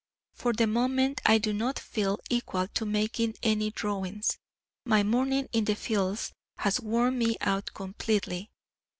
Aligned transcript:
For 0.33 0.51
the 0.53 0.65
moment 0.65 1.21
I 1.27 1.37
do 1.37 1.53
not 1.53 1.77
feel 1.77 2.17
equal 2.31 2.67
to 2.69 2.87
making 2.87 3.35
any 3.43 3.69
drawings, 3.69 4.39
my 4.83 5.03
morning 5.03 5.47
in 5.53 5.65
the 5.65 5.75
fields 5.75 6.31
has 6.57 6.79
worn 6.79 7.19
me 7.19 7.37
out 7.39 7.71
completely. 7.75 8.49